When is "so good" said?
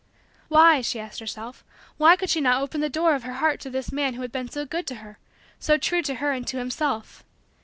4.49-4.87